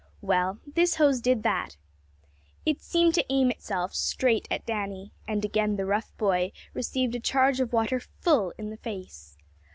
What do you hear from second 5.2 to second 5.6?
and